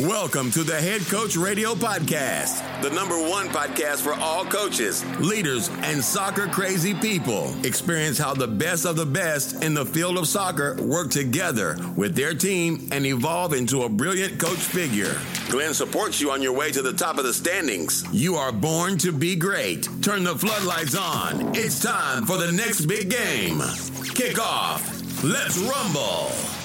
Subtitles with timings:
[0.00, 5.70] Welcome to the Head Coach Radio Podcast, the number one podcast for all coaches, leaders,
[5.80, 7.54] and soccer crazy people.
[7.64, 12.14] Experience how the best of the best in the field of soccer work together with
[12.14, 15.16] their team and evolve into a brilliant coach figure.
[15.48, 18.04] Glenn supports you on your way to the top of the standings.
[18.12, 19.88] You are born to be great.
[20.02, 21.56] Turn the floodlights on.
[21.56, 23.62] It's time for the next big game.
[24.14, 24.84] Kick off.
[25.24, 26.55] Let's rumble.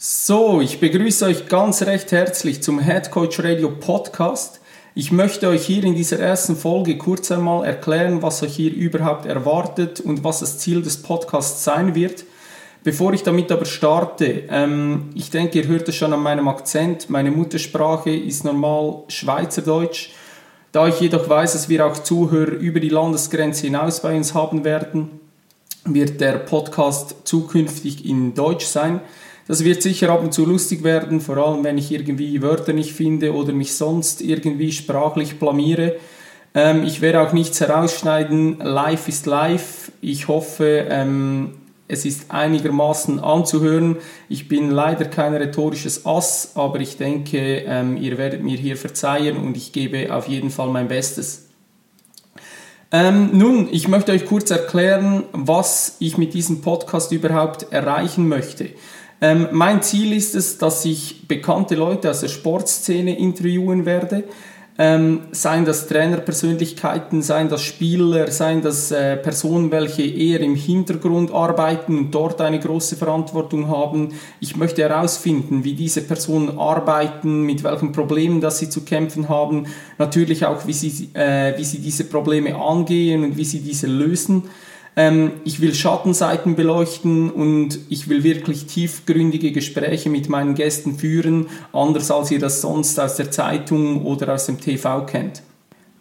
[0.00, 4.60] So, ich begrüße euch ganz recht herzlich zum Head Coach Radio Podcast.
[4.94, 9.26] Ich möchte euch hier in dieser ersten Folge kurz einmal erklären, was euch hier überhaupt
[9.26, 12.24] erwartet und was das Ziel des Podcasts sein wird.
[12.84, 17.10] Bevor ich damit aber starte, ähm, ich denke, ihr hört es schon an meinem Akzent,
[17.10, 20.10] meine Muttersprache ist normal Schweizerdeutsch.
[20.70, 24.62] Da ich jedoch weiß, dass wir auch Zuhörer über die Landesgrenze hinaus bei uns haben
[24.62, 25.18] werden,
[25.84, 29.00] wird der Podcast zukünftig in Deutsch sein.
[29.48, 32.92] Das wird sicher ab und zu lustig werden, vor allem wenn ich irgendwie Wörter nicht
[32.92, 35.96] finde oder mich sonst irgendwie sprachlich blamiere.
[36.54, 38.58] Ähm, ich werde auch nichts herausschneiden.
[38.58, 39.90] Live ist live.
[40.02, 41.54] Ich hoffe, ähm,
[41.88, 43.96] es ist einigermaßen anzuhören.
[44.28, 49.38] Ich bin leider kein rhetorisches Ass, aber ich denke, ähm, ihr werdet mir hier verzeihen
[49.38, 51.46] und ich gebe auf jeden Fall mein Bestes.
[52.92, 58.70] Ähm, nun, ich möchte euch kurz erklären, was ich mit diesem Podcast überhaupt erreichen möchte.
[59.20, 64.24] Ähm, mein Ziel ist es, dass ich bekannte Leute aus der Sportszene interviewen werde.
[64.80, 71.32] Ähm, seien das Trainerpersönlichkeiten, seien das Spieler, seien das äh, Personen, welche eher im Hintergrund
[71.32, 74.10] arbeiten und dort eine große Verantwortung haben.
[74.38, 79.66] Ich möchte herausfinden, wie diese Personen arbeiten, mit welchen Problemen dass sie zu kämpfen haben,
[79.98, 84.44] natürlich auch, wie sie, äh, wie sie diese Probleme angehen und wie sie diese lösen.
[84.98, 91.46] Ähm, ich will Schattenseiten beleuchten und ich will wirklich tiefgründige Gespräche mit meinen Gästen führen,
[91.72, 95.42] anders als ihr das sonst aus der Zeitung oder aus dem TV kennt.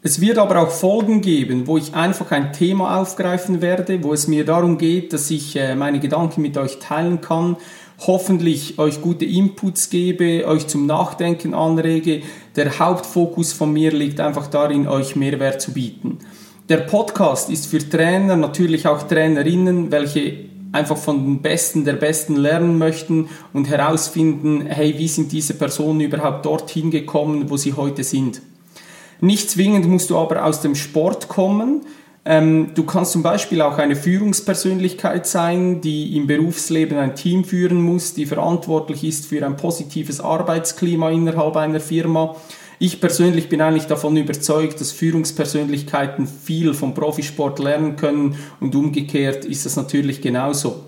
[0.01, 4.27] Es wird aber auch Folgen geben, wo ich einfach ein Thema aufgreifen werde, wo es
[4.27, 7.57] mir darum geht, dass ich äh, meine Gedanken mit euch teilen kann,
[7.99, 12.23] hoffentlich euch gute Inputs gebe, euch zum Nachdenken anrege.
[12.55, 16.17] Der Hauptfokus von mir liegt einfach darin, euch Mehrwert zu bieten.
[16.69, 22.35] Der Podcast ist für Trainer, natürlich auch Trainerinnen, welche einfach von den Besten der Besten
[22.35, 28.03] lernen möchten und herausfinden, hey, wie sind diese Personen überhaupt dorthin gekommen, wo sie heute
[28.03, 28.41] sind.
[29.21, 31.85] Nicht zwingend musst du aber aus dem Sport kommen.
[32.25, 37.81] Ähm, du kannst zum Beispiel auch eine Führungspersönlichkeit sein, die im Berufsleben ein Team führen
[37.81, 42.35] muss, die verantwortlich ist für ein positives Arbeitsklima innerhalb einer Firma
[42.79, 49.45] ich persönlich bin eigentlich davon überzeugt, dass Führungspersönlichkeiten viel vom Profisport lernen können und umgekehrt
[49.45, 50.83] ist das natürlich genauso.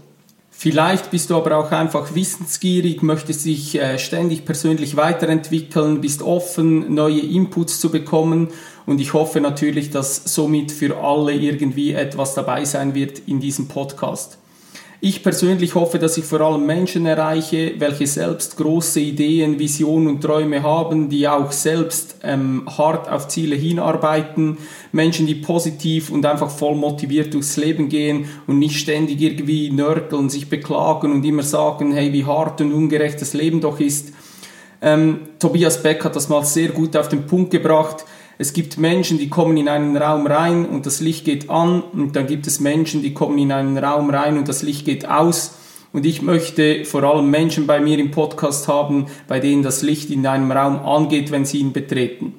[0.52, 6.94] Vielleicht bist du aber auch einfach wissensgierig, möchtest dich äh, ständig persönlich weiterentwickeln, bist offen,
[6.94, 8.50] neue Inputs zu bekommen
[8.86, 13.68] und ich hoffe natürlich, dass somit für alle irgendwie etwas dabei sein wird in diesem
[13.68, 14.39] Podcast.
[15.02, 20.22] Ich persönlich hoffe, dass ich vor allem Menschen erreiche, welche selbst große Ideen, Visionen und
[20.22, 24.58] Träume haben, die auch selbst ähm, hart auf Ziele hinarbeiten.
[24.92, 30.30] Menschen, die positiv und einfach voll motiviert durchs Leben gehen und nicht ständig irgendwie nörgeln,
[30.30, 34.12] sich beklagen und immer sagen, hey, wie hart und ungerecht das Leben doch ist.
[34.82, 38.04] Ähm, Tobias Beck hat das mal sehr gut auf den Punkt gebracht.
[38.42, 42.16] Es gibt Menschen, die kommen in einen Raum rein und das Licht geht an und
[42.16, 45.58] dann gibt es Menschen, die kommen in einen Raum rein und das Licht geht aus.
[45.92, 50.10] Und ich möchte vor allem Menschen bei mir im Podcast haben, bei denen das Licht
[50.10, 52.34] in einem Raum angeht, wenn sie ihn betreten.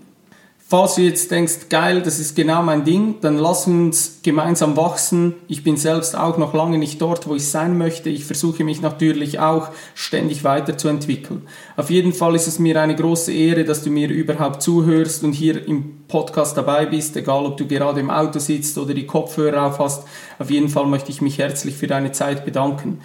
[0.70, 5.34] Falls du jetzt denkst, geil, das ist genau mein Ding, dann lass uns gemeinsam wachsen.
[5.48, 8.08] Ich bin selbst auch noch lange nicht dort, wo ich sein möchte.
[8.08, 11.42] Ich versuche mich natürlich auch ständig weiterzuentwickeln.
[11.76, 15.32] Auf jeden Fall ist es mir eine große Ehre, dass du mir überhaupt zuhörst und
[15.32, 19.66] hier im Podcast dabei bist, egal ob du gerade im Auto sitzt oder die Kopfhörer
[19.66, 20.04] auf hast.
[20.38, 23.00] Auf jeden Fall möchte ich mich herzlich für deine Zeit bedanken.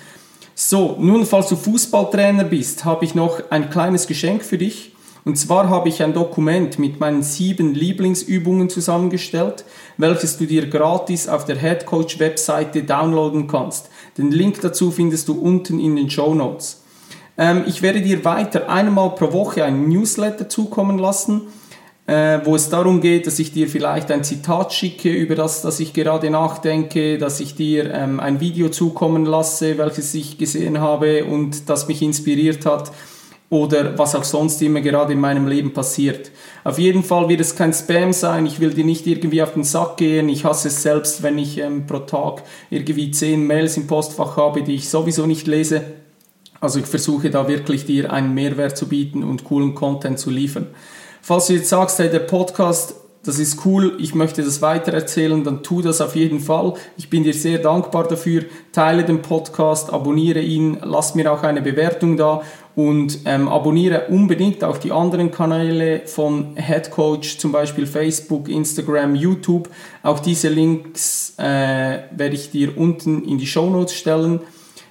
[0.53, 4.94] So, nun, falls du Fußballtrainer bist, habe ich noch ein kleines Geschenk für dich.
[5.25, 9.65] Und zwar habe ich ein Dokument mit meinen sieben Lieblingsübungen zusammengestellt,
[9.97, 13.89] welches du dir gratis auf der Headcoach Webseite downloaden kannst.
[14.19, 16.83] Den Link dazu findest du unten in den Show Notes.
[17.39, 21.41] Ähm, ich werde dir weiter einmal pro Woche ein Newsletter zukommen lassen,
[22.05, 25.79] äh, wo es darum geht, dass ich dir vielleicht ein Zitat schicke, über das, das
[25.79, 31.25] ich gerade nachdenke, dass ich dir ähm, ein Video zukommen lasse, welches ich gesehen habe
[31.25, 32.91] und das mich inspiriert hat
[33.49, 36.31] oder was auch sonst immer gerade in meinem Leben passiert.
[36.63, 39.63] Auf jeden Fall wird es kein Spam sein, ich will dir nicht irgendwie auf den
[39.63, 43.87] Sack gehen, ich hasse es selbst, wenn ich ähm, pro Tag irgendwie zehn Mails im
[43.87, 45.81] Postfach habe, die ich sowieso nicht lese.
[46.59, 50.67] Also ich versuche da wirklich dir einen Mehrwert zu bieten und coolen Content zu liefern.
[51.21, 52.95] Falls du jetzt sagst, hey, der Podcast
[53.25, 56.75] das ist cool, ich möchte das weitererzählen, dann tu das auf jeden Fall.
[56.95, 58.43] Ich bin dir sehr dankbar dafür.
[58.71, 62.43] Teile den Podcast, abonniere ihn, lass mir auch eine Bewertung da
[62.75, 69.15] und ähm, abonniere unbedingt auch die anderen Kanäle von Head Coach, zum Beispiel Facebook, Instagram,
[69.15, 69.69] YouTube.
[70.03, 74.41] Auch diese Links äh, werde ich dir unten in die Show Notes stellen.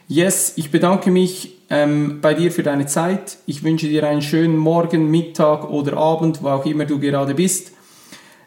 [0.08, 3.38] Yes, ich bedanke mich ähm, bei dir für deine Zeit.
[3.46, 7.72] Ich wünsche dir einen schönen Morgen, Mittag oder Abend, wo auch immer du gerade bist.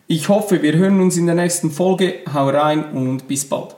[0.07, 2.15] Ich hoffe, wir hören uns in der nächsten Folge.
[2.33, 3.76] Hau rein und bis bald.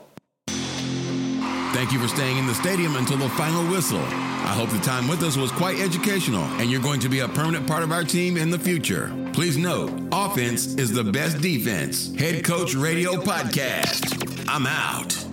[1.90, 3.98] Thank you for staying in the stadium until the final whistle.
[3.98, 7.26] I hope the time with us was quite educational and you're going to be a
[7.26, 9.12] permanent part of our team in the future.
[9.32, 12.14] Please note, offense is the best defense.
[12.14, 14.46] Head Coach Radio Podcast.
[14.48, 15.29] I'm out.